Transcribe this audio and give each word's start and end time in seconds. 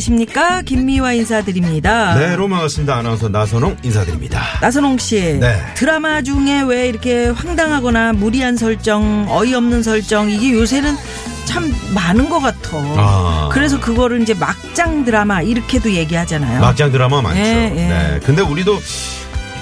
계십니까? 0.00 0.62
김미화 0.62 1.12
인사드립니다. 1.12 2.14
네 2.14 2.34
로마 2.34 2.60
같습니다 2.62 2.96
아나운서 2.96 3.28
나선홍 3.28 3.76
인사드립니다 3.82 4.40
나선홍 4.62 4.96
씨, 4.98 5.38
네. 5.38 5.54
드라마 5.74 6.22
중에 6.22 6.62
왜 6.62 6.88
이렇게 6.88 7.26
황당하거나 7.28 8.14
무리한 8.14 8.56
설정, 8.56 9.26
어이없는 9.28 9.82
설정 9.82 10.30
이게 10.30 10.52
요새는 10.52 10.96
참 11.44 11.70
많은 11.94 12.28
것 12.30 12.40
같아. 12.40 12.70
아. 12.96 13.48
그래서 13.52 13.78
그거를 13.78 14.22
이제 14.22 14.32
막장 14.34 15.04
드라마 15.04 15.42
이렇게도 15.42 15.92
얘기하잖아요. 15.92 16.60
막장 16.60 16.90
드라마 16.92 17.20
많죠 17.20 17.38
예, 17.40 17.72
예. 17.76 17.88
네 17.88 18.20
근데 18.24 18.40
우리도 18.42 18.78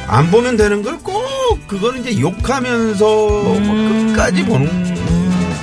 안 0.07 0.31
보면 0.31 0.57
되는 0.57 0.83
걸 0.83 0.99
꼭 1.03 1.67
그거는 1.67 2.01
이제 2.01 2.21
욕하면서 2.21 3.05
뭐 3.07 3.61
끝까지 3.61 4.45
보는 4.45 4.88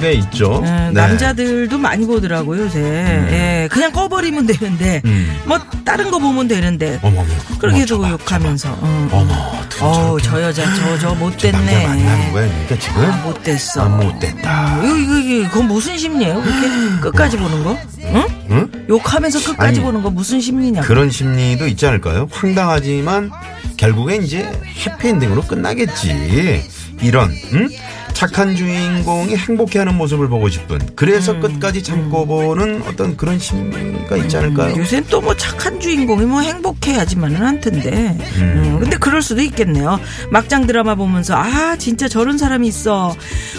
게 0.06 0.14
있죠 0.14 0.60
음. 0.60 0.66
예, 0.66 0.70
네. 0.70 0.92
남자들도 0.92 1.78
많이 1.80 2.06
보더라고요 2.06 2.64
요새. 2.66 2.80
예, 2.80 3.68
그냥 3.72 3.92
꺼버리면 3.92 4.46
되는데, 4.46 5.02
음. 5.06 5.40
뭐 5.46 5.60
다른 5.84 6.12
거 6.12 6.20
보면 6.20 6.48
되는데. 6.48 7.00
어머 7.02 7.22
어머 7.22 7.30
그렇게도 7.60 7.96
어머, 7.96 8.10
욕하면서. 8.12 8.70
저봐. 8.70 8.78
어. 8.82 9.10
어머 9.12 9.34
어우, 9.82 10.22
저렇게 10.22 10.24
저 10.30 10.42
여자, 10.44 10.76
저, 10.76 11.00
저 11.00 11.16
못됐네. 11.16 11.88
만나는 11.88 12.32
거야 12.32 12.48
그러니까 12.48 12.80
지금 12.80 13.04
아, 13.04 13.18
못됐어. 13.26 13.82
아, 13.82 13.90
못됐다 13.90 14.84
이거, 14.84 14.96
이거, 14.98 15.18
이거, 15.18 15.50
그건 15.50 15.68
무슨 15.68 15.98
심리예요? 15.98 16.42
그렇게 16.42 17.00
끝까지 17.02 17.38
보는 17.38 17.64
거? 17.64 17.78
응? 18.04 18.26
응? 18.52 18.72
욕하면서 18.88 19.40
끝까지 19.40 19.68
아니, 19.68 19.80
보는 19.82 20.04
거 20.04 20.10
무슨 20.12 20.40
심리냐고. 20.40 20.86
그런 20.88 21.10
심리도 21.10 21.68
있지 21.68 21.86
않을까요? 21.88 22.28
황당하지만 22.32 23.32
결국엔 23.78 24.24
이제 24.24 24.48
해피엔딩으로 24.86 25.42
끝나겠지. 25.44 26.64
이런 27.02 27.30
응? 27.54 27.68
착한 28.16 28.56
주인공이 28.56 29.36
행복해하는 29.36 29.94
모습을 29.96 30.30
보고 30.30 30.48
싶은 30.50 30.80
그래서 30.96 31.34
음. 31.34 31.42
끝까지 31.42 31.84
참고 31.84 32.26
보는 32.26 32.82
어떤 32.88 33.18
그런 33.18 33.38
심리가 33.38 34.16
있지 34.16 34.38
않을까요? 34.38 34.76
요새는 34.78 35.08
또뭐 35.10 35.36
착한 35.36 35.80
주인공이 35.82 36.26
뭐 36.26 36.40
행복해야지만은 36.40 37.36
한 37.36 37.60
텐데. 37.60 38.18
음, 38.38 38.78
근데 38.80 38.98
그럴 38.98 39.22
수도 39.22 39.42
있겠네요. 39.42 40.00
막장 40.32 40.66
드라마 40.66 40.96
보면서 40.96 41.36
아 41.36 41.76
진짜 41.78 42.08
저런 42.08 42.38
사람이 42.38 42.66
있어. 42.70 43.14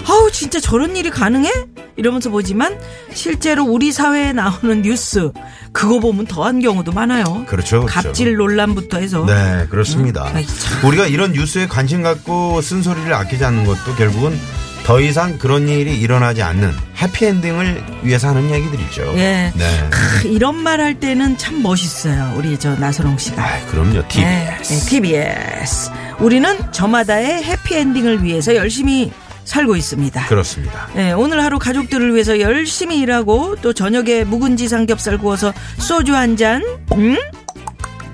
아우 0.08 0.32
진짜 0.32 0.58
저런 0.58 0.96
일이 0.96 1.10
가능해? 1.10 1.50
이러면서 1.97 2.30
보지만 2.30 2.78
실제로 3.12 3.64
우리 3.64 3.91
사회에 3.92 4.33
나오는 4.33 4.83
뉴스 4.83 5.30
그거 5.72 5.98
보면 6.00 6.27
더한 6.27 6.61
경우도 6.61 6.92
많아요. 6.92 7.44
그렇죠, 7.47 7.80
그렇죠. 7.80 7.86
갑질 7.86 8.36
논란부터 8.36 8.98
해서. 8.98 9.25
네, 9.27 9.66
그렇습니다. 9.70 10.25
음. 10.30 10.44
우리가 10.86 11.06
이런 11.06 11.33
뉴스에 11.33 11.66
관심 11.66 12.03
갖고 12.03 12.61
쓴소리를 12.61 13.12
아끼지 13.12 13.44
않는 13.44 13.64
것도 13.64 13.94
결국은 13.97 14.38
더 14.84 15.00
이상 15.00 15.36
그런 15.38 15.69
일이 15.69 15.98
일어나지 15.98 16.42
않는 16.42 16.72
해피엔딩을 17.03 17.83
위해서 18.03 18.28
하는 18.28 18.48
얘기들이죠. 18.50 19.14
예. 19.16 19.53
네. 19.56 19.91
크, 19.91 20.28
이런 20.28 20.55
말 20.62 20.81
할 20.81 21.00
때는 21.00 21.36
참 21.38 21.60
멋있어요. 21.62 22.34
우리 22.36 22.56
저 22.58 22.77
나선홍 22.77 23.19
씨가. 23.19 23.43
아, 23.43 23.66
그럼요. 23.66 24.06
TBS. 24.06 24.19
네, 24.20 24.56
네, 24.62 24.87
TBS. 24.88 25.91
우리는 26.20 26.56
저마다의 26.72 27.43
해피엔딩을 27.43 28.22
위해서 28.22 28.54
열심히 28.54 29.10
살고 29.46 29.76
있습니다. 29.76 30.26
그렇습니다. 30.26 30.88
네, 30.94 31.12
오늘 31.12 31.42
하루 31.42 31.58
가족들을 31.58 32.12
위해서 32.12 32.38
열심히 32.40 32.98
일하고 33.00 33.56
또 33.62 33.72
저녁에 33.72 34.24
묵은지 34.24 34.68
삼겹살 34.68 35.16
구워서 35.16 35.54
소주 35.78 36.14
한 36.14 36.36
잔. 36.36 36.62
음? 36.92 37.16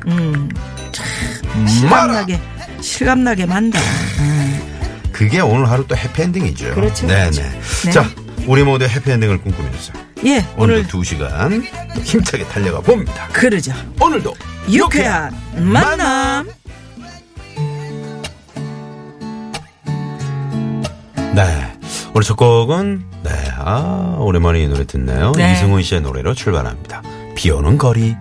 음. 0.07 0.49
참, 0.93 1.67
실감나게 1.67 2.39
실감나게 2.81 3.47
만다. 3.47 3.81
음. 4.21 4.63
그게 5.11 5.41
오늘 5.41 5.69
하루 5.71 5.87
또 5.87 5.97
해피엔딩이죠. 5.97 6.75
그렇죠, 6.75 7.07
네네. 7.07 7.31
그렇죠. 7.31 7.43
네. 7.85 7.91
자, 7.91 8.09
우리 8.47 8.63
모두 8.63 8.85
해피엔딩을 8.85 9.39
꿈꾸면서 9.39 9.93
예, 10.25 10.45
오늘 10.57 10.87
두 10.87 11.03
시간 11.03 11.65
또 11.95 12.01
힘차게 12.01 12.45
달려가 12.47 12.81
봅니다. 12.81 13.29
그러죠. 13.33 13.73
오늘도 14.01 14.35
유쾌한 14.71 15.35
만남. 15.57 16.49
네. 21.35 21.43
오늘 22.11 22.23
첫 22.25 22.37
곡은 22.37 23.05
네, 23.25 23.31
아 23.59 24.17
오랜만에 24.19 24.61
이 24.63 24.69
노래 24.69 24.85
듣네요. 24.87 25.33
네. 25.33 25.53
이승훈 25.53 25.83
씨의 25.83 26.03
노래로 26.03 26.35
출발합니다. 26.35 27.03
비 27.35 27.51
오는 27.51 27.79
거리. 27.79 28.15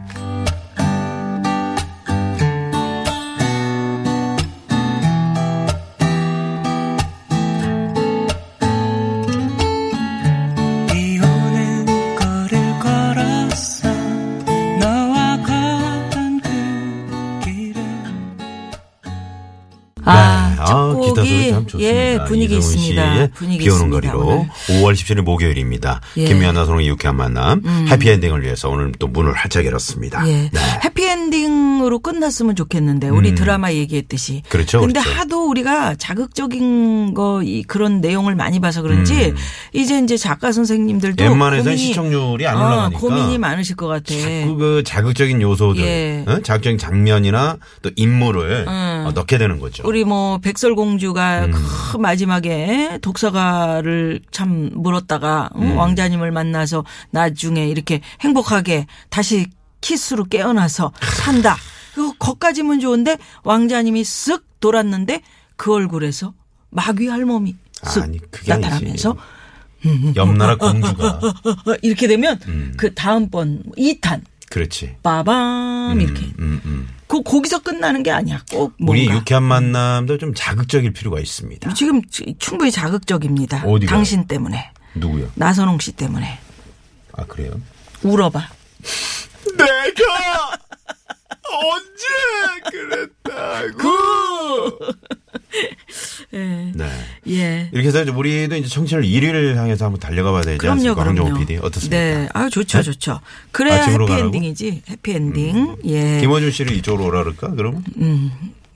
비 10.90 11.20
오는 11.20 11.86
거리를 12.16 12.80
걸었어 12.80 13.90
너와 14.80 15.38
걷던 15.38 16.42
그 16.42 17.40
길을 17.46 17.84
아, 20.06 20.16
네. 20.16 20.41
곡이 21.02 21.50
참 21.52 21.68
좋습니다. 21.68 21.80
예 21.98 22.20
분위기 22.28 22.58
있습니다. 22.58 23.14
씨의 23.16 23.32
분위기 23.32 23.64
비 23.64 23.70
오는 23.70 23.88
있습니다. 23.88 24.12
거리로 24.14 24.28
오늘. 24.28 24.48
5월 24.82 24.94
17일 24.94 25.22
목요일입니다. 25.22 26.02
예. 26.18 26.22
음. 26.24 26.28
김미아나 26.28 26.66
소롱의 26.66 26.88
유쾌한 26.88 27.16
만남 27.18 27.62
해피엔딩을 27.90 28.44
위해서 28.44 28.70
오늘 28.70 28.92
또 29.00 29.08
문을 29.08 29.34
활짝 29.34 29.66
열었습니다. 29.66 30.28
예. 30.28 30.50
네. 30.52 30.60
해피엔딩으로 30.86 32.00
끝났으면 32.00 32.56
좋겠는데 32.56 33.10
우리 33.10 33.36
드라마 33.36 33.72
얘기했듯이. 33.74 34.44
그렇죠, 34.50 34.80
근데 34.82 35.00
그렇죠. 35.00 35.20
하도 35.20 35.50
우리가 35.50 35.96
자극적인 35.96 37.14
거이 37.14 37.64
그런 37.64 38.02
내용을 38.02 38.36
많이 38.36 38.60
봐서 38.60 38.82
그런지 38.82 39.34
이제 39.74 40.00
이제 40.00 40.18
작가 40.18 40.52
선생님들도 40.52 41.24
웬만해서는 41.24 41.76
고민이- 41.76 41.78
시청률이 41.78 42.48
안 42.48 42.58
어, 42.58 42.66
올라가니까 42.66 43.00
고민이 43.00 43.38
많으실 43.38 43.76
것 43.76 43.88
같아. 43.88 44.14
자꾸 44.14 44.56
그 44.58 44.84
자극적인 44.86 45.42
요소들, 45.42 45.82
예. 45.84 46.24
어? 46.28 46.40
자극적인 46.42 46.78
장면이나 46.78 47.58
또 47.82 47.90
인물을 47.96 48.66
어, 48.68 49.12
넣게 49.14 49.38
되는 49.38 49.60
거죠. 49.60 49.84
우리 49.86 50.04
뭐 50.04 50.38
백설공 50.40 50.91
주가 50.98 51.46
음. 51.46 51.52
그 51.52 51.98
마지막에 51.98 53.00
독서가를 53.02 54.22
참 54.32 54.70
물었다가 54.74 55.50
어, 55.54 55.60
음. 55.60 55.78
왕자님을 55.78 56.32
만나서 56.32 56.86
나중에 57.12 57.68
이렇게 57.68 58.02
행복하게 58.22 58.88
다시 59.10 59.48
키스로 59.82 60.26
깨어나서 60.26 60.92
산다. 61.02 61.58
그 61.94 62.14
거까지면 62.18 62.80
좋은데 62.80 63.18
왕자님이 63.44 64.04
쓱 64.04 64.44
돌았는데 64.60 65.22
그 65.58 65.74
얼굴에서 65.74 66.34
마귀 66.70 67.08
할멈이 67.08 67.56
쓱 67.82 68.04
아니. 68.04 68.20
나타나면서 68.48 69.18
옆나라 70.16 70.56
공주가 70.56 71.20
어, 71.22 71.76
이렇게 71.82 72.08
되면 72.08 72.40
음. 72.48 72.74
그 72.78 72.94
다음번 72.94 73.64
2탄 73.78 74.22
그렇지. 74.52 74.98
빠밤 75.02 76.00
이렇게 76.02 76.26
음, 76.40 76.62
음. 76.66 76.88
그 77.08 77.24
거기서 77.24 77.60
끝나는 77.60 78.04
게 78.04 78.12
아니야. 78.12 78.44
꼭 78.52 78.74
우리 78.80 79.06
뭔가. 79.06 79.16
유쾌한 79.22 79.44
만남도 79.44 80.18
좀 80.18 80.34
자극적일 80.36 80.92
필요가 80.92 81.20
있습니다. 81.20 81.74
지금 81.74 82.02
충분히 82.38 82.70
자극적입니다. 82.70 83.64
어디가요? 83.66 83.96
당신 83.96 84.28
때문에. 84.28 84.72
누구요? 84.96 85.32
나선홍 85.36 85.80
씨 85.80 85.94
때문에. 85.94 86.38
아 87.14 87.26
그래요? 87.26 87.52
울어봐. 88.04 88.46
내가 89.58 90.52
언제 91.50 92.70
그랬다고? 92.72 93.90
예. 96.34 96.72
네. 96.74 96.90
예. 97.28 97.70
이렇게 97.72 97.88
해서 97.90 98.02
이제 98.04 98.12
우리도 98.12 98.56
이제 98.56 98.68
청취율 98.68 99.04
1위를 99.04 99.56
향해서 99.56 99.86
한번 99.86 100.00
달려가 100.00 100.32
봐야 100.32 100.42
되지 100.42 100.58
그럼요, 100.58 100.74
않습니까? 100.74 101.06
황정호 101.06 101.30
그럼요. 101.30 101.46
PD 101.46 101.58
어떻습니까? 101.62 101.96
네. 101.98 102.30
아, 102.34 102.50
좋죠, 102.50 102.78
네? 102.80 102.84
좋죠. 102.84 103.20
그래야 103.52 103.82
아침으로 103.82 104.08
해피엔딩이지. 104.10 104.66
가라고? 104.66 104.82
음. 104.88 104.92
해피엔딩. 104.92 105.76
예. 105.86 106.20
김원준 106.22 106.52
씨를 106.52 106.74
이쪽으로 106.78 107.06
오라 107.08 107.24
그럴까? 107.24 107.50
그러 107.56 107.74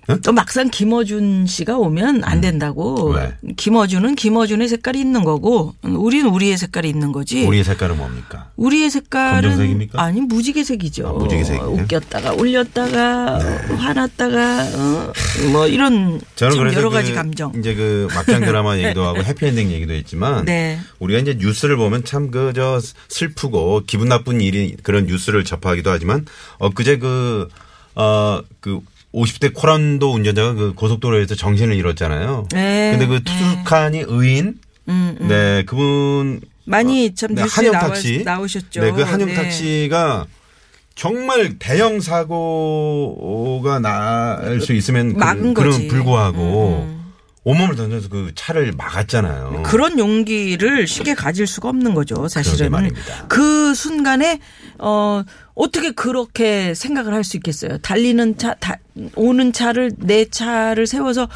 면? 0.07 0.21
또 0.21 0.31
막상 0.31 0.69
김어준 0.69 1.47
씨가 1.47 1.77
오면 1.77 2.23
안 2.23 2.41
된다고. 2.41 3.11
음. 3.11 3.15
왜? 3.15 3.33
김어준은 3.55 4.15
김어준의 4.15 4.67
색깔이 4.67 4.99
있는 4.99 5.23
거고, 5.23 5.73
우리는 5.83 6.29
우리의 6.29 6.57
색깔이 6.57 6.87
있는 6.89 7.11
거지. 7.11 7.43
우리의 7.45 7.63
색깔은 7.63 7.97
뭡니까? 7.97 8.51
우리의 8.55 8.89
색깔은 8.89 9.41
검정색입니까? 9.49 10.01
아니 10.01 10.21
무지개색이죠. 10.21 11.07
아, 11.07 11.11
무지개색이에요? 11.13 11.65
웃겼다가 11.69 12.33
올렸다가 12.33 13.35
어, 13.37 13.73
화났다가 13.75 14.63
어, 14.75 15.13
뭐 15.51 15.67
이런 15.67 16.19
여러 16.41 16.89
가지 16.89 17.11
그 17.11 17.15
감정. 17.15 17.51
이제 17.57 17.73
그 17.75 18.07
막장 18.13 18.41
드라마 18.45 18.77
얘기도 18.77 19.03
하고 19.05 19.23
해피엔딩 19.23 19.71
얘기도 19.71 19.93
했지만 19.93 20.45
네. 20.45 20.79
우리가 20.99 21.19
이제 21.19 21.35
뉴스를 21.39 21.77
보면 21.77 22.03
참 22.03 22.31
그 22.31 22.53
저 22.55 22.79
슬프고 23.09 23.81
기분 23.87 24.07
나쁜 24.09 24.39
일이 24.41 24.75
그런 24.83 25.05
뉴스를 25.05 25.43
접하기도 25.43 25.89
하지만 25.91 26.25
엊그제 26.59 26.97
그 26.99 27.47
어그 27.95 28.79
50대 29.15 29.53
코란도 29.53 30.13
운전자가 30.13 30.53
그 30.53 30.73
고속도로에서 30.73 31.35
정신을 31.35 31.75
잃었잖아요. 31.75 32.47
네. 32.51 32.91
근데 32.91 33.07
그 33.07 33.23
투숙하니 33.23 34.03
의인 34.07 34.55
음, 34.89 35.17
음. 35.21 35.27
네, 35.27 35.63
그분 35.65 36.41
많이 36.65 37.15
참 37.15 37.33
네, 37.33 37.43
뉴스에 37.43 37.67
한영 37.67 37.71
나와, 37.73 37.93
택시 37.93 38.23
나오셨죠. 38.23 38.81
네, 38.81 38.91
그 38.91 39.01
한영 39.01 39.27
네. 39.29 39.33
택시가 39.35 40.25
정말 40.95 41.57
대형 41.59 41.99
사고가 41.99 43.79
날 43.79 44.59
수 44.61 44.73
있으면 44.73 45.13
그, 45.13 45.53
그런. 45.53 45.87
불구하고 45.87 46.85
음, 46.87 46.94
온몸을 47.45 47.75
던져서 47.75 48.09
그 48.09 48.31
차를 48.35 48.73
막았잖아요. 48.75 49.63
그런 49.63 49.97
용기를 49.99 50.87
쉽게 50.87 51.13
가질 51.13 51.45
수가 51.47 51.69
없는 51.69 51.93
거죠, 51.93 52.27
사실은. 52.27 52.71
말입니다. 52.71 53.27
그 53.27 53.73
순간에, 53.75 54.39
어, 54.79 55.23
어떻게 55.53 55.91
그렇게 55.91 56.73
생각을 56.73 57.13
할 57.13 57.23
수 57.23 57.37
있겠어요? 57.37 57.77
달리는 57.77 58.37
차, 58.37 58.55
다, 58.55 58.77
오는 59.15 59.53
차를, 59.53 59.91
내 59.97 60.25
차를 60.25 60.87
세워서 60.87 61.29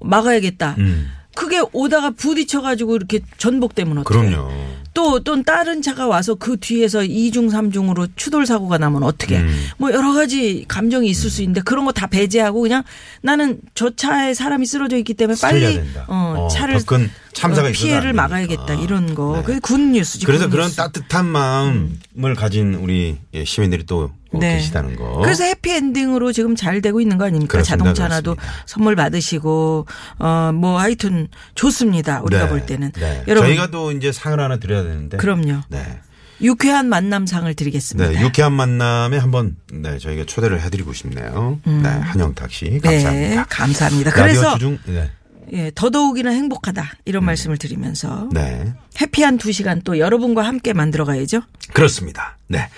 막아야겠다. 0.00 0.76
음. 0.78 1.10
그게 1.34 1.62
오다가 1.72 2.10
부딪혀가지고 2.10 2.96
이렇게 2.96 3.20
전복되면 3.38 3.98
어떡해 3.98 4.30
그럼요. 4.30 4.50
또, 4.94 5.20
또 5.20 5.42
다른 5.42 5.80
차가 5.80 6.06
와서 6.06 6.34
그 6.34 6.58
뒤에서 6.58 7.02
이중삼중으로 7.02 8.08
추돌 8.16 8.44
사고가 8.46 8.76
나면 8.78 9.02
어떻게? 9.02 9.38
음. 9.38 9.64
뭐 9.78 9.90
여러 9.92 10.12
가지 10.12 10.64
감정이 10.68 11.08
있을 11.08 11.30
수 11.30 11.42
있는데 11.42 11.60
그런 11.62 11.84
거 11.86 11.92
다 11.92 12.06
배제하고 12.06 12.60
그냥 12.62 12.82
나는 13.22 13.60
저 13.74 13.90
차에 13.94 14.34
사람이 14.34 14.66
쓰러져 14.66 14.96
있기 14.98 15.14
때문에 15.14 15.38
빨리. 15.40 15.78
어, 16.08 16.34
어, 16.38 16.48
차를 16.48 16.74
더큰 16.84 17.10
참사가 17.32 17.68
어, 17.68 17.72
피해를 17.72 18.10
안 18.10 18.16
막아야겠다. 18.16 18.74
이런 18.74 19.14
거. 19.14 19.36
네. 19.36 19.42
그게 19.42 19.58
굿뉴스지. 19.60 20.26
그래서. 20.26 20.48
그런 20.48 20.70
따뜻한 20.74 21.26
마음을 21.26 22.34
가진 22.36 22.74
우리 22.74 23.18
예, 23.34 23.44
시민들이 23.44 23.84
또 23.86 24.10
네. 24.32 24.56
계시다는 24.56 24.96
거. 24.96 25.18
그래서 25.22 25.44
해피엔딩으로 25.44 26.32
지금 26.32 26.56
잘 26.56 26.80
되고 26.82 27.00
있는 27.00 27.18
거 27.18 27.24
아닙니까? 27.24 27.52
그렇습니다. 27.52 27.76
자동차 27.84 28.04
하나도 28.04 28.34
그렇습니다. 28.34 28.64
선물 28.66 28.96
받으시고 28.96 29.86
어뭐 30.18 30.78
하여튼 30.78 31.28
좋습니다. 31.54 32.20
우리가 32.22 32.44
네. 32.44 32.48
볼 32.48 32.66
때는 32.66 32.92
네. 32.92 33.24
여러분 33.28 33.48
저희가 33.48 33.70
또 33.70 33.92
이제 33.92 34.12
상을 34.12 34.38
하나 34.38 34.58
드려야 34.58 34.82
되는데. 34.82 35.16
그럼요. 35.16 35.60
네. 35.68 36.00
유쾌한 36.40 36.88
만남상을 36.88 37.54
드리겠습니다. 37.54 38.10
네, 38.10 38.20
유쾌한 38.20 38.52
만남에 38.52 39.16
한번 39.16 39.54
네, 39.72 39.98
저희가 39.98 40.24
초대를 40.26 40.60
해드리고 40.60 40.92
싶네요. 40.92 41.60
네, 41.64 41.88
한영탁 41.88 42.50
씨 42.50 42.64
네, 42.64 42.80
감사합니다. 42.80 43.44
감사합니다. 43.48 44.10
라디오 44.10 44.22
그래서 44.24 44.52
주중 44.54 44.78
네, 44.86 45.10
예, 45.52 45.70
더더욱이나 45.74 46.30
행복하다 46.30 46.92
이런 47.04 47.24
말씀을 47.24 47.58
드리면서 47.58 48.28
네, 48.32 48.72
해피한 49.00 49.38
두 49.38 49.52
시간 49.52 49.82
또 49.82 49.98
여러분과 49.98 50.42
함께 50.42 50.72
만들어 50.72 51.04
가야죠. 51.04 51.42
그렇습니다. 51.72 52.38
네, 52.48 52.68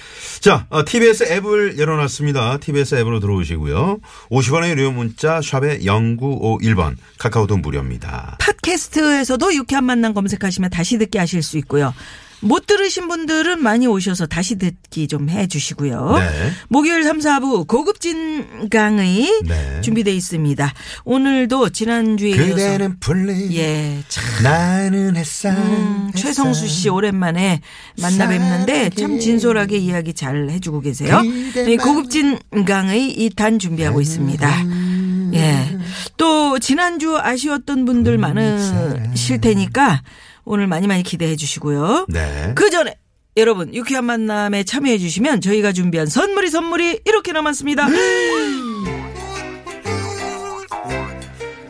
자 0.41 0.67
어, 0.71 0.85
TBS 0.85 1.25
앱을 1.33 1.79
열어놨습니다. 1.79 2.59
TBS 2.59 2.97
앱으로 2.97 3.21
들어오시고요. 3.21 3.99
50원의 4.31 4.71
유료 4.71 4.91
문자 4.93 5.41
샵에 5.41 5.81
0951번 5.81 6.97
카카오톡 7.19 7.61
무료입니다. 7.61 8.39
팟캐스트에서도 8.41 9.55
유쾌한 9.55 9.85
만남 9.85 10.15
검색하시면 10.15 10.71
다시 10.71 10.99
듣기 10.99 11.19
하실 11.19 11.43
수 11.43 11.59
있고요. 11.59 11.93
못 12.41 12.67
들으신 12.67 13.09
분들은 13.09 13.63
많이 13.63 13.87
오셔서 13.87 14.27
다시 14.27 14.57
듣기 14.59 15.09
좀 15.09 15.25
해 15.29 15.47
주시고요. 15.47 16.17
네. 16.19 16.51
목요일 16.69 17.03
3, 17.03 17.19
4부 17.19 17.67
고급진 17.67 18.69
강의 18.69 19.27
네. 19.47 19.81
준비되어 19.81 20.13
있습니다. 20.13 20.73
오늘도 21.05 21.71
지난주에 21.71 22.31
이어서 22.31 22.49
그대는 22.51 23.01
풀리 23.01 23.57
예, 23.57 24.03
참 24.09 24.25
나는 24.43 25.17
햇살 25.17 25.57
음, 25.57 26.11
최성수 26.15 26.69
씨 26.69 26.89
오랜만에 26.91 27.61
만나 28.01 28.29
뵙는데 28.29 28.91
참 28.91 29.19
진솔하게 29.19 29.79
이야기 29.79 30.13
잘 30.13 30.51
해주고 30.51 30.81
계세요. 30.81 31.23
네, 31.23 31.77
고급진 31.77 32.39
강의 32.67 33.15
2탄 33.17 33.59
준비하고 33.59 34.01
있습니다. 34.01 34.65
예. 35.35 35.79
또 36.17 36.59
지난주 36.59 37.19
아쉬웠던 37.19 37.85
분들 37.85 38.19
많으실 38.19 39.41
테니까 39.41 40.03
오늘 40.45 40.67
많이 40.67 40.87
많이 40.87 41.03
기대해 41.03 41.37
주시고요. 41.37 42.07
네. 42.09 42.53
그 42.55 42.71
전에 42.71 42.97
여러분 43.37 43.75
유쾌한 43.75 44.05
만남에 44.05 44.63
참여해 44.65 44.99
주시면 44.99 45.41
저희가 45.41 45.73
준비한 45.73 46.07
선물이 46.07 46.51
선물이 46.51 47.01
이렇게 47.05 47.33
남았습니다. 47.33 47.89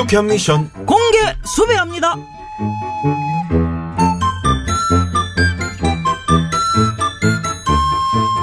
유쾌한 0.00 0.28
미션 0.28 0.70
공개 0.86 1.18
수배합니다. 1.44 2.16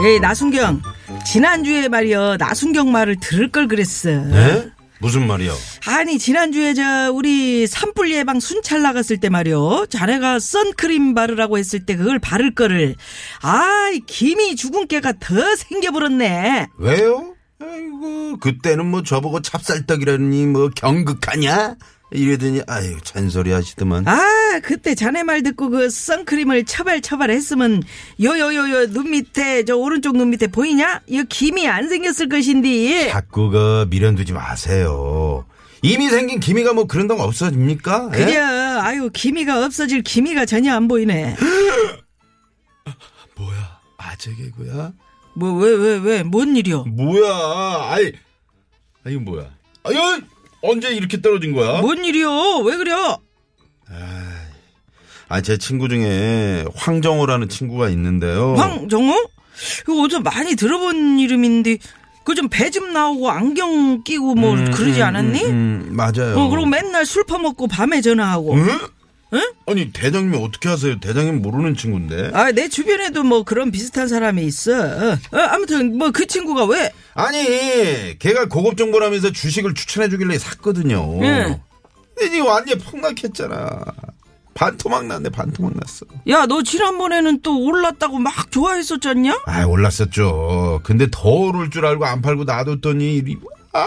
에이 0.06 0.20
나순경 0.20 0.82
지난주에 1.26 1.88
말이여 1.88 2.38
나순경 2.38 2.92
말을 2.92 3.18
들을 3.20 3.50
걸 3.52 3.68
그랬어. 3.68 4.10
네? 4.10 4.70
무슨 5.00 5.26
말이요? 5.26 5.54
아니 5.88 6.20
지난주에 6.20 6.74
저 6.76 7.12
우리 7.12 7.66
산불 7.66 8.12
예방 8.12 8.40
순찰 8.40 8.82
나갔을 8.82 9.20
때 9.20 9.30
말이요 9.30 9.88
자네가 9.90 10.40
선크림 10.40 11.14
바르라고 11.14 11.58
했을 11.58 11.86
때 11.86 11.96
그걸 11.96 12.18
바를 12.20 12.54
거를 12.56 12.96
아이 13.42 14.00
김이 14.00 14.56
죽은 14.56 14.88
깨가 14.88 15.14
더 15.20 15.56
생겨버렸네 15.56 16.68
왜요? 16.80 17.37
아이고 17.60 18.38
그때는 18.38 18.86
뭐 18.86 19.04
저보고 19.04 19.42
찹쌀떡이라니 19.42 20.46
뭐 20.48 20.70
경극하냐? 20.76 21.76
이러더니 22.12 22.62
아유 22.68 22.96
잔소리 23.04 23.52
하시더만 23.52 24.08
아 24.08 24.60
그때 24.64 24.96
자네 24.96 25.24
말 25.24 25.44
듣고 25.44 25.70
그 25.70 25.90
선크림을 25.90 26.64
처발처발 26.64 27.30
했으면 27.32 27.84
요요요요 28.24 28.94
눈 28.94 29.12
밑에 29.12 29.66
저 29.66 29.76
오른쪽 29.76 30.16
눈 30.16 30.30
밑에 30.30 30.48
보이냐? 30.48 31.02
이 31.08 31.24
김이 31.28 31.68
안 31.68 31.90
생겼을 31.90 32.30
것인데 32.30 33.10
자꾸 33.10 33.50
그 33.50 33.88
미련 33.90 34.16
두지 34.16 34.32
마세요. 34.32 35.46
이미 35.82 36.10
생긴 36.10 36.40
기미가 36.40 36.74
뭐 36.74 36.86
그런 36.86 37.08
동 37.08 37.20
없어집니까? 37.20 38.12
예? 38.14 38.18
그래 38.18 38.38
아유 38.38 39.10
기미가 39.14 39.66
없어질 39.66 40.02
기미가 40.02 40.46
전혀 40.46 40.74
안 40.74 40.88
보이네 40.88 41.36
뭐야 43.38 43.80
아재 43.98 44.34
개구야? 44.34 44.94
뭐 45.38 45.54
왜 45.62 45.70
왜 45.78 46.00
왜 46.02 46.24
뭔 46.24 46.56
일이요? 46.56 46.84
뭐야? 46.86 47.30
아이, 47.92 48.12
아 49.06 49.10
이거 49.10 49.20
뭐야? 49.22 49.46
아유 49.84 49.96
언제 50.62 50.90
이렇게 50.90 51.22
떨어진 51.22 51.54
거야? 51.54 51.82
뭔 51.82 52.04
일이요? 52.04 52.58
왜 52.66 52.76
그래요? 52.78 53.18
아제 55.30 55.58
친구 55.58 55.90
중에 55.90 56.66
황정호라는 56.76 57.50
친구가 57.50 57.90
있는데요. 57.90 58.56
황정호? 58.56 59.14
이거 59.82 60.02
어디서 60.04 60.22
많이 60.22 60.56
들어본 60.56 61.20
이름인데 61.20 61.78
그 62.24 62.34
좀 62.36 62.50
배 62.50 62.70
좀 62.70 62.92
나오고 62.94 63.30
안경 63.30 64.04
끼고 64.04 64.36
뭐 64.36 64.56
그러지 64.72 65.02
않았니? 65.02 65.46
음, 65.46 65.88
맞아요. 65.92 66.38
어, 66.38 66.50
그리고 66.50 66.66
맨날 66.66 67.06
술 67.06 67.24
퍼먹고 67.24 67.68
밤에 67.68 68.02
전화하고. 68.02 68.54
응? 68.56 68.80
응? 69.34 69.42
아니 69.66 69.92
대장님이 69.92 70.38
어떻게 70.44 70.70
하세요? 70.70 71.00
대장님 71.00 71.42
모르는 71.42 71.76
친구인데. 71.76 72.32
아, 72.34 72.52
내 72.52 72.70
주변에도 72.70 73.24
뭐 73.24 73.44
그런 73.44 73.72
비슷한 73.72 74.08
사람이 74.08 74.44
있어. 74.46 74.72
어, 74.72 75.12
어, 75.34 75.38
아무튼 75.50 75.98
뭐 75.98 76.12
그 76.12 76.26
친구가 76.26 76.66
왜? 76.66 76.92
아니 77.14 78.18
걔가 78.20 78.48
고급 78.48 78.78
정보라면서 78.78 79.32
주식을 79.32 79.74
추천해 79.74 80.08
주길래 80.10 80.38
샀거든요. 80.40 81.20
예. 81.26 81.60
근데 82.16 82.32
지금 82.32 82.48
완전 82.48 82.80
폭락했잖아. 82.80 83.80
반토막 84.54 85.06
났네 85.06 85.30
반토막 85.30 85.74
났어. 85.76 86.06
야, 86.30 86.48
너 86.48 86.64
지난번에는 86.64 87.42
또 87.44 87.60
올랐다고 87.64 88.18
막 88.18 88.50
좋아했었잖냐? 88.52 89.42
아 89.46 89.66
올랐었죠. 89.66 90.80
근데 90.84 91.08
더 91.12 91.30
오를 91.30 91.70
줄 91.70 91.86
알고 91.86 92.06
안 92.06 92.22
팔고 92.24 92.46
놔뒀더니 92.46 93.18
이- 93.18 93.38
아 93.74 93.86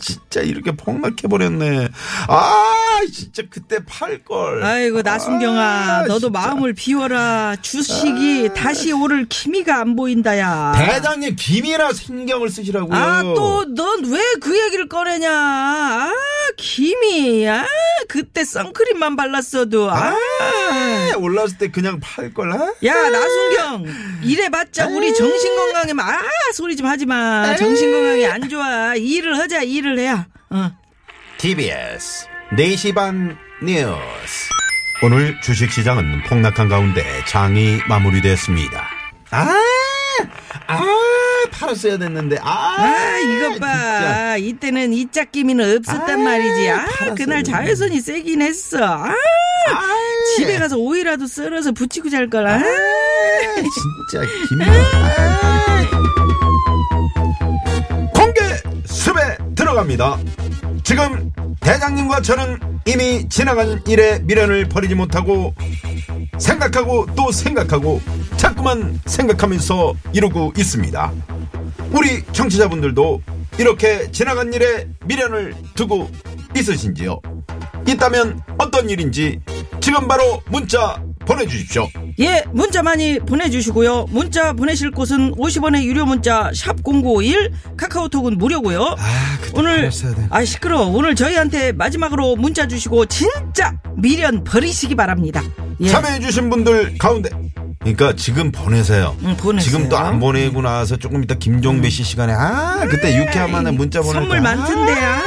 진짜 0.00 0.40
이렇게 0.40 0.72
폭락해 0.72 1.28
버렸네. 1.28 1.88
아 2.26 2.74
진짜 3.12 3.42
그때 3.50 3.78
팔 3.86 4.22
걸. 4.24 4.62
아이고 4.62 5.02
나순경아, 5.02 5.60
아, 5.60 6.02
너도 6.06 6.28
진짜. 6.28 6.40
마음을 6.40 6.72
비워라. 6.74 7.56
주식이 7.60 8.50
다시 8.54 8.92
오를 8.92 9.26
기미가 9.28 9.80
안 9.80 9.96
보인다야. 9.96 10.74
대장님 10.76 11.36
김이나 11.36 11.92
신경을 11.92 12.48
쓰시라고요. 12.50 12.94
아, 12.96 13.22
또, 13.22 13.64
넌 13.74 14.04
왜 14.04 14.20
그 14.40 14.58
얘기를 14.66 14.88
꺼내냐. 14.88 15.30
아, 15.30 16.12
김이. 16.56 17.46
아, 17.48 17.64
그때 18.08 18.44
선크림만 18.44 19.16
발랐어도. 19.16 19.90
아. 19.90 20.14
아, 20.40 21.12
올랐을 21.18 21.58
때 21.58 21.70
그냥 21.70 22.00
팔 22.00 22.32
걸. 22.34 22.52
아? 22.52 22.72
야, 22.84 23.08
나순경. 23.10 23.86
이래봤자 24.22 24.88
우리 24.88 25.14
정신 25.14 25.54
건강에, 25.56 25.92
아, 25.98 26.20
소리 26.54 26.76
좀 26.76 26.86
하지 26.86 27.06
마. 27.06 27.54
정신 27.56 27.92
건강에 27.92 28.26
안 28.26 28.48
좋아. 28.48 28.94
일을 28.96 29.38
하자, 29.38 29.62
일을 29.62 29.98
해야. 29.98 30.26
어. 30.50 30.70
TBS 31.38 32.26
4시 32.56 32.94
반 32.94 33.36
뉴스. 33.62 34.48
오늘 35.02 35.40
주식시장은 35.40 36.24
폭락한 36.24 36.68
가운데 36.68 37.02
장이 37.26 37.78
마무리됐습니다. 37.88 38.86
아, 39.30 39.54
아, 40.66 40.86
팔았어야 41.50 41.96
됐는데. 41.98 42.38
아, 42.42 42.76
아, 42.78 43.18
이것 43.18 43.58
봐. 43.58 43.66
진짜. 43.72 44.36
이때는 44.36 44.92
이 44.92 45.10
짝기미는 45.10 45.78
없었단 45.78 46.20
아, 46.20 46.22
말이지. 46.22 46.70
아, 46.70 47.14
그날. 47.16 47.42
자외선이 47.42 48.00
세긴 48.00 48.42
했어. 48.42 48.78
아, 48.84 49.08
아, 49.08 49.88
집에 50.36 50.58
가서 50.58 50.76
오이라도 50.76 51.26
썰어서 51.26 51.72
붙이고 51.72 52.10
잘 52.10 52.28
걸. 52.28 52.46
아. 52.46 52.58
진짜 53.62 54.26
김이. 54.48 54.64
공개 58.14 58.40
습에 58.84 59.38
들어갑니다. 59.54 60.18
지금 60.84 61.32
대장님과 61.72 62.20
저는 62.20 62.60
이미 62.84 63.26
지나간 63.30 63.82
일에 63.86 64.18
미련을 64.18 64.68
버리지 64.68 64.94
못하고 64.94 65.54
생각하고 66.36 67.06
또 67.16 67.32
생각하고 67.32 67.98
자꾸만 68.36 69.00
생각하면서 69.06 69.94
이루고 70.12 70.52
있습니다. 70.54 71.12
우리 71.92 72.22
청취자분들도 72.32 73.22
이렇게 73.58 74.10
지나간 74.12 74.52
일에 74.52 74.86
미련을 75.06 75.54
두고 75.74 76.10
있으신지요? 76.54 77.22
있다면 77.88 78.42
어떤 78.58 78.90
일인지 78.90 79.40
지금 79.80 80.06
바로 80.06 80.42
문자 80.50 81.02
보내주십시오. 81.36 81.88
예, 82.20 82.44
문자 82.52 82.82
많이 82.82 83.18
보내주시고요. 83.18 84.06
문자 84.10 84.52
보내실 84.52 84.90
곳은 84.90 85.34
50원의 85.34 85.84
유료 85.84 86.04
문자 86.04 86.50
샵 86.54 86.82
#0951 86.82 87.50
카카오톡은 87.76 88.38
무료고요. 88.38 88.80
아, 88.98 89.38
오늘. 89.54 89.90
아 90.30 90.44
시끄러. 90.44 90.82
오늘 90.82 91.14
저희한테 91.14 91.72
마지막으로 91.72 92.36
문자 92.36 92.66
주시고 92.66 93.06
진짜 93.06 93.74
미련 93.96 94.44
버리시기 94.44 94.94
바랍니다. 94.94 95.42
예. 95.80 95.88
참여해주신 95.88 96.50
분들 96.50 96.98
가운데. 96.98 97.30
그러니까 97.80 98.14
지금 98.14 98.52
보내세요. 98.52 99.16
응, 99.24 99.36
보내세요. 99.36 99.68
지금 99.70 99.88
또 99.88 99.96
안 99.96 100.20
보내고 100.20 100.62
나서 100.62 100.96
조금 100.96 101.24
이따 101.24 101.34
김종배 101.34 101.90
씨 101.90 102.04
시간에 102.04 102.32
아 102.32 102.86
그때 102.88 103.16
유쾌한 103.16 103.50
만에 103.50 103.72
문자 103.72 104.00
보낼 104.00 104.14
선물 104.22 104.36
때, 104.36 104.40
많던데. 104.42 104.92
아. 104.94 105.22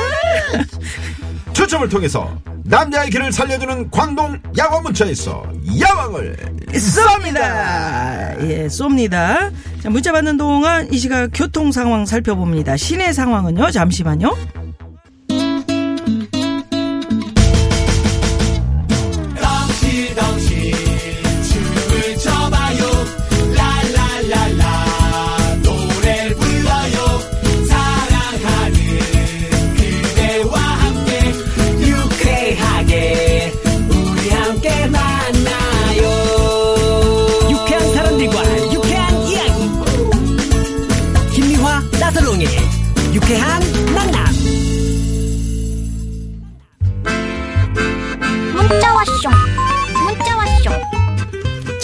추첨을 1.54 1.90
통해서 1.90 2.38
남자의 2.68 3.12
길을 3.12 3.32
살려주는 3.32 3.92
광동 3.92 4.40
야광 4.58 4.84
문자에서 4.84 5.44
야광을 5.80 6.36
쏩니다. 6.74 8.50
예, 8.50 8.66
쏩니다. 8.68 9.52
자, 9.82 9.90
문자 9.90 10.12
받는 10.12 10.38
동안 10.38 10.92
이 10.92 10.98
시각 10.98 11.30
교통 11.34 11.72
상황 11.72 12.06
살펴봅니다. 12.06 12.76
시내 12.76 13.14
상황은요, 13.14 13.70
잠시만요. 13.70 14.36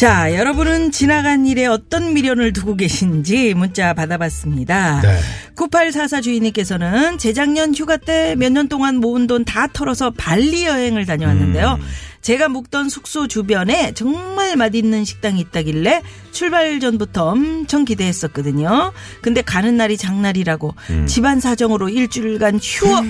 자, 0.01 0.33
여러분은 0.35 0.89
지나간 0.89 1.45
일에 1.45 1.67
어떤 1.67 2.15
미련을 2.15 2.53
두고 2.53 2.75
계신지 2.75 3.53
문자 3.53 3.93
받아봤습니다. 3.93 4.99
네. 5.01 5.19
9844 5.55 6.21
주인님께서는 6.21 7.19
재작년 7.19 7.71
휴가 7.75 7.97
때 7.97 8.33
몇 8.35 8.51
년 8.51 8.67
동안 8.67 8.95
모은 8.95 9.27
돈 9.27 9.45
다 9.45 9.67
털어서 9.67 10.09
발리 10.09 10.65
여행을 10.65 11.05
다녀왔는데요. 11.05 11.77
음. 11.79 11.85
제가 12.21 12.49
묵던 12.49 12.89
숙소 12.89 13.27
주변에 13.27 13.93
정말 13.93 14.55
맛있는 14.55 15.05
식당이 15.05 15.39
있다길래 15.41 16.01
출발 16.31 16.79
전부터 16.79 17.25
엄청 17.29 17.83
기대했었거든요. 17.83 18.93
근데 19.21 19.41
가는 19.41 19.75
날이 19.75 19.97
장날이라고 19.97 20.75
음. 20.91 21.07
집안 21.07 21.39
사정으로 21.39 21.89
일주일간 21.89 22.59
휴업. 22.61 23.03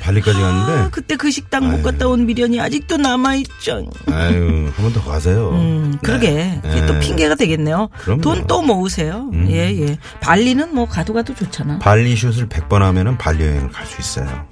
발리까지 0.00 0.38
아, 0.38 0.40
갔는데 0.42 0.90
그때 0.90 1.16
그 1.16 1.30
식당 1.30 1.70
못 1.70 1.82
갔다 1.82 2.06
온 2.08 2.26
미련이 2.26 2.60
아직도 2.60 2.98
남아있죠. 2.98 3.90
아유 4.10 4.70
한 4.76 4.82
번 4.82 4.92
더 4.92 5.02
가세요. 5.02 5.50
음, 5.52 5.98
그러게. 6.02 6.30
네. 6.32 6.60
이게 6.70 6.86
또 6.86 6.94
네. 6.94 7.00
핑계가 7.00 7.34
되겠네요. 7.34 7.88
음. 8.08 8.20
돈또 8.20 8.62
모으세요. 8.62 9.30
예, 9.48 9.70
예. 9.80 9.98
발리는 10.20 10.74
뭐 10.74 10.86
가도 10.86 11.12
가도 11.14 11.34
좋잖아. 11.34 11.78
발리 11.78 12.14
슛을 12.16 12.48
100번 12.48 12.80
하면은 12.80 13.16
발리 13.18 13.44
여행을 13.44 13.70
갈 13.70 13.86
수 13.86 14.00
있어요. 14.00 14.46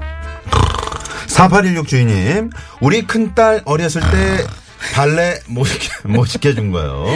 4816 1.41 1.87
주인님, 1.87 2.51
우리 2.81 3.03
큰딸 3.03 3.61
어렸을 3.67 4.01
때 4.01 4.47
발레 4.95 5.41
못, 5.49 5.65
시켜, 5.65 6.09
못 6.09 6.25
시켜준 6.25 6.71
거예요. 6.71 7.07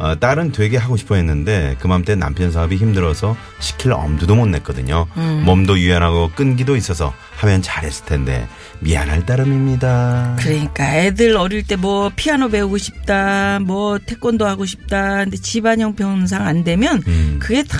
어, 0.00 0.14
딸은 0.18 0.50
되게 0.50 0.76
하고 0.76 0.96
싶어 0.96 1.14
했는데 1.14 1.76
그맘때 1.78 2.16
남편 2.16 2.50
사업이 2.50 2.74
힘들어서 2.76 3.36
시킬 3.60 3.92
엄두도 3.92 4.34
못 4.34 4.46
냈거든요. 4.46 5.06
몸도 5.44 5.78
유연하고 5.78 6.32
끈기도 6.34 6.74
있어서 6.74 7.12
하면 7.36 7.62
잘했을 7.62 8.06
텐데 8.06 8.48
미안할 8.80 9.24
따름입니다. 9.26 10.36
그러니까 10.40 10.96
애들 10.96 11.36
어릴 11.36 11.62
때 11.64 11.76
뭐 11.76 12.10
피아노 12.16 12.48
배우고 12.48 12.76
싶다, 12.78 13.60
뭐 13.60 13.98
태권도 13.98 14.46
하고 14.48 14.66
싶다. 14.66 15.18
근데 15.24 15.36
집안 15.36 15.80
형편상 15.80 16.44
안 16.44 16.64
되면 16.64 17.02
음. 17.06 17.36
그게 17.40 17.62
다 17.62 17.78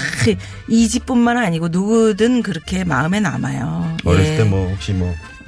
이 0.69 0.89
집뿐만 0.89 1.37
아니고 1.37 1.67
누구든 1.69 2.43
그렇게 2.43 2.85
마음에 2.85 3.19
남아요. 3.19 3.97
어렸을 4.05 4.35
예. 4.35 4.37
때뭐 4.37 4.69
혹시 4.71 4.93
뭐 4.93 5.09
응? 5.09 5.40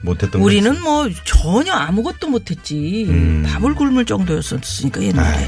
못했던 0.00 0.40
거 0.40 0.44
우리는? 0.44 0.80
뭐 0.82 1.08
전혀 1.24 1.72
아무것도 1.72 2.28
못했지. 2.28 3.06
음. 3.08 3.44
밥을 3.46 3.74
굶을 3.74 4.04
정도였었으니까 4.04 5.02
옛날에. 5.02 5.26
아이. 5.36 5.46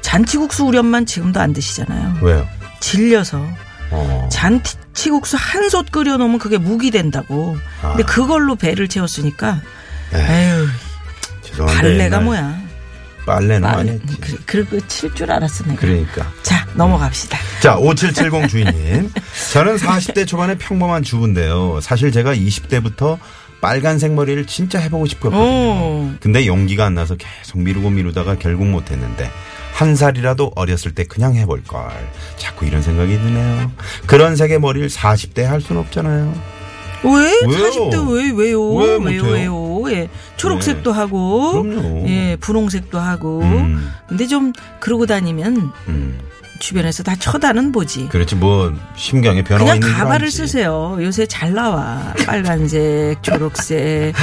잔치국수 0.00 0.64
우리 0.64 0.78
엄마는 0.78 1.06
지금도 1.06 1.40
안 1.40 1.52
드시잖아요. 1.52 2.18
왜요? 2.22 2.46
질려서. 2.80 3.46
어. 3.90 4.28
잔치국수 4.32 5.36
한 5.38 5.68
솥 5.70 5.90
끓여 5.92 6.16
놓으면 6.16 6.38
그게 6.38 6.58
무기 6.58 6.90
된다고. 6.90 7.56
근데 7.80 8.02
아. 8.02 8.06
그걸로 8.06 8.56
배를 8.56 8.88
채웠으니까. 8.88 9.60
에이, 10.14 10.20
에휴, 10.20 11.66
발레가 11.66 12.20
뭐야. 12.20 12.60
빨래는 13.24 13.60
많이 13.60 13.76
빨래. 13.76 13.92
했지. 13.92 14.16
그, 14.20 14.42
그리고 14.46 14.86
칠 14.88 15.14
줄 15.14 15.30
알았어, 15.30 15.64
내가. 15.64 15.80
그러니까. 15.80 16.26
자, 16.42 16.66
넘어갑시다. 16.74 17.38
자, 17.60 17.76
5770 17.76 18.48
주인님. 18.48 19.12
저는 19.52 19.76
40대 19.76 20.26
초반의 20.26 20.58
평범한 20.58 21.02
주부인데요. 21.04 21.80
사실 21.80 22.10
제가 22.10 22.34
20대부터 22.34 23.18
빨간색 23.62 24.12
머리를 24.12 24.44
진짜 24.46 24.78
해보고 24.80 25.06
싶었거든요. 25.06 25.40
어. 25.40 26.14
근데 26.20 26.46
용기가 26.46 26.84
안 26.84 26.94
나서 26.94 27.14
계속 27.16 27.60
미루고 27.60 27.90
미루다가 27.90 28.36
결국 28.36 28.66
못했는데 28.66 29.30
한 29.72 29.94
살이라도 29.94 30.52
어렸을 30.56 30.94
때 30.94 31.04
그냥 31.04 31.34
해볼 31.36 31.62
걸. 31.64 31.88
자꾸 32.36 32.66
이런 32.66 32.82
생각이 32.82 33.16
드네요. 33.16 33.72
그런 34.06 34.36
색의 34.36 34.58
머리를 34.60 34.88
40대 34.88 35.44
할순 35.44 35.78
없잖아요. 35.78 36.34
왜? 37.04 37.10
왜요? 37.48 37.70
40대 37.70 38.14
왜, 38.14 38.30
왜요? 38.30 38.74
왜 38.74 38.96
왜요? 38.96 39.24
왜요? 39.24 39.92
예. 39.92 40.08
초록색도 40.36 40.92
하고. 40.92 41.62
그럼요. 41.62 42.08
예, 42.08 42.36
분홍색도 42.40 42.98
하고. 42.98 43.42
음. 43.42 43.90
근데 44.08 44.26
좀 44.26 44.52
그러고 44.80 45.06
다니면 45.06 45.72
음, 45.88 46.18
주변에서 46.62 47.02
다 47.02 47.16
쳐다는 47.16 47.72
보지. 47.72 48.08
그렇지 48.08 48.36
뭐 48.36 48.72
심경에 48.94 49.42
변화가 49.42 49.64
그냥 49.64 49.76
있는 49.76 49.88
줄 49.88 49.96
가발을 49.98 50.26
알지. 50.26 50.36
쓰세요. 50.36 50.96
요새 51.00 51.26
잘 51.26 51.52
나와. 51.52 52.14
빨간색, 52.24 53.20
초록색, 53.24 54.14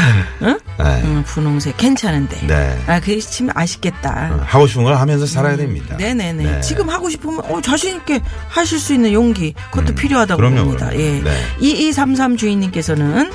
응? 0.44 0.60
네. 0.78 1.02
응, 1.04 1.24
분홍색 1.26 1.76
괜찮은데. 1.76 2.48
네. 2.48 2.80
아, 2.88 3.02
그게 3.02 3.20
참 3.20 3.50
아쉽겠다. 3.54 4.30
어, 4.32 4.44
하고 4.46 4.68
싶은 4.68 4.86
걸 4.86 4.96
하면서 4.96 5.26
살아야 5.26 5.58
됩니다. 5.58 5.98
네네네. 5.98 6.44
네. 6.44 6.62
지금 6.62 6.88
하고 6.88 7.10
싶으면 7.10 7.42
어, 7.44 7.62
자신 7.62 7.98
있게 7.98 8.22
하실 8.48 8.80
수 8.80 8.94
있는 8.94 9.12
용기 9.12 9.54
그것도 9.72 9.96
필요하다고 9.96 10.38
그럼요, 10.38 10.64
봅니다. 10.64 10.88
그럼요. 10.88 11.04
예. 11.04 11.22
네. 11.22 11.32
2233 11.60 12.38
주인님께서는 12.38 13.32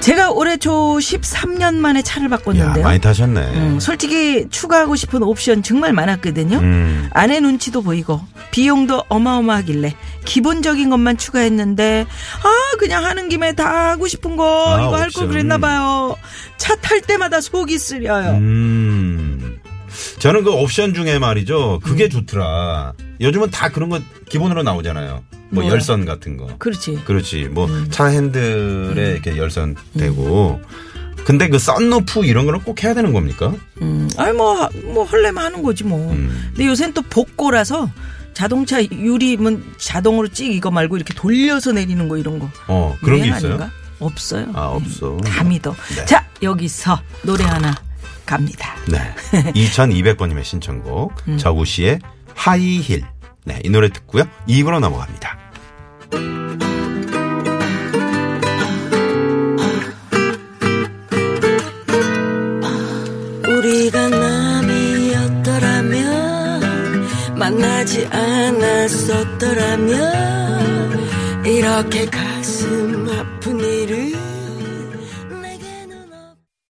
제가 0.00 0.30
올해 0.30 0.56
초 0.56 0.70
13년 0.98 1.74
만에 1.76 2.00
차를 2.02 2.26
야, 2.26 2.36
바꿨는데요. 2.36 2.82
많이 2.84 2.98
타셨네. 3.00 3.40
음, 3.54 3.80
솔직히 3.80 4.46
추가하고 4.50 4.96
싶은 4.96 5.22
옵션 5.22 5.62
정말 5.62 5.92
많았거든요. 5.92 6.58
음. 6.58 7.10
아내 7.12 7.38
눈치도 7.40 7.82
보이고 7.82 8.20
비용도 8.50 9.04
어마어마하길래 9.08 9.94
기본적인 10.24 10.88
것만 10.88 11.18
추가했는데 11.18 12.06
아 12.42 12.76
그냥 12.78 13.04
하는 13.04 13.28
김에 13.28 13.52
다 13.54 13.90
하고 13.90 14.08
싶은 14.08 14.36
거 14.36 14.74
아, 14.74 14.80
이거 14.86 14.96
할 14.96 15.10
걸. 15.10 15.28
그랬나 15.28 15.58
봐요. 15.58 16.16
차 16.56 16.74
탈 16.76 17.02
때마다 17.02 17.40
속이 17.42 17.76
쓰려요. 17.78 18.30
음. 18.38 19.58
저는 20.18 20.44
그 20.44 20.50
옵션 20.52 20.94
중에 20.94 21.18
말이죠. 21.18 21.80
그게 21.84 22.04
음. 22.04 22.10
좋더라. 22.10 22.94
요즘은 23.20 23.50
다 23.50 23.68
그런 23.68 23.90
거 23.90 24.00
기본으로 24.30 24.62
나오잖아요. 24.62 25.22
뭐? 25.50 25.66
열선 25.66 26.04
같은 26.04 26.36
거. 26.36 26.48
그렇지. 26.58 27.00
그렇지. 27.04 27.48
뭐 27.50 27.66
음. 27.66 27.88
차 27.90 28.06
핸들에 28.06 29.12
이렇게 29.12 29.36
열선 29.36 29.76
되고. 29.98 30.60
근데 31.24 31.48
그 31.48 31.58
썬루프 31.58 32.24
이런 32.24 32.46
거는 32.46 32.60
꼭 32.60 32.82
해야 32.82 32.94
되는 32.94 33.12
겁니까? 33.12 33.52
음, 33.82 34.08
아니 34.16 34.32
뭐, 34.32 34.68
뭐 34.84 35.04
하려면 35.04 35.44
하는 35.44 35.62
거지 35.62 35.84
뭐. 35.84 36.12
음. 36.12 36.48
근데 36.54 36.66
요새는 36.66 36.94
또 36.94 37.02
복고라서 37.02 37.90
자동차 38.32 38.82
유리면 38.82 39.74
자동으로 39.76 40.28
찍 40.28 40.52
이거 40.52 40.70
말고 40.70 40.96
이렇게 40.96 41.12
돌려서 41.14 41.72
내리는 41.72 42.08
거 42.08 42.16
이런 42.16 42.38
거. 42.38 42.48
어, 42.68 42.96
그런 43.02 43.20
게 43.22 43.28
있어요? 43.28 43.54
아닌가? 43.54 43.70
없어요. 43.98 44.46
아, 44.54 44.68
없어. 44.68 45.18
다 45.18 45.44
믿어. 45.44 45.74
네. 45.94 46.04
자 46.06 46.26
여기서 46.42 46.98
노래 47.22 47.44
하나 47.44 47.74
갑니다. 48.24 48.74
네. 48.88 48.98
2200번님의 49.52 50.42
신청곡. 50.44 51.12
음. 51.28 51.36
저구 51.38 51.64
씨의 51.64 51.98
하이힐. 52.34 53.04
네. 53.44 53.60
이 53.64 53.68
노래 53.68 53.88
듣고요. 53.90 54.24
2부로 54.48 54.80
넘어갑니다. 54.80 55.39
우리가 63.60 64.08
남이었더라면 64.08 65.46
만나지 67.36 68.06
않았었더라면 68.06 69.20
이렇게 71.44 72.06
가슴 72.06 73.06
아픈 73.10 73.59